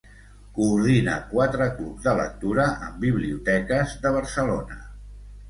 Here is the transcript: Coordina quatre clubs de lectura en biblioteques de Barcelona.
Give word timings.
Coordina 0.53 1.17
quatre 1.33 1.67
clubs 1.75 2.07
de 2.07 2.15
lectura 2.21 2.67
en 2.89 2.97
biblioteques 3.05 3.95
de 4.07 4.17
Barcelona. 4.19 4.81